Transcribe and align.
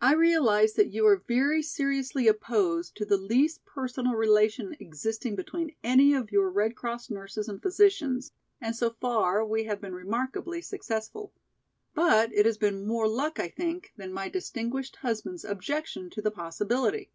"I 0.00 0.14
realize 0.14 0.72
that 0.76 0.92
you 0.94 1.06
are 1.06 1.22
very 1.28 1.60
seriously 1.60 2.26
opposed 2.26 2.96
to 2.96 3.04
the 3.04 3.18
least 3.18 3.66
personal 3.66 4.14
relation 4.14 4.74
existing 4.80 5.36
between 5.36 5.74
any 5.84 6.14
of 6.14 6.32
your 6.32 6.48
Red 6.48 6.74
Cross 6.74 7.10
nurses 7.10 7.48
and 7.50 7.60
physicians 7.60 8.32
and 8.62 8.74
so 8.74 8.96
far 8.98 9.44
we 9.44 9.64
have 9.64 9.82
been 9.82 9.92
remarkably 9.94 10.62
successful. 10.62 11.34
But 11.92 12.32
it 12.32 12.46
has 12.46 12.56
been 12.56 12.86
more 12.86 13.06
luck 13.06 13.38
I 13.38 13.48
think 13.48 13.92
than 13.94 14.10
my 14.10 14.30
distinguished 14.30 14.96
husband's 14.96 15.44
objection 15.44 16.08
to 16.12 16.22
the 16.22 16.30
possibility. 16.30 17.10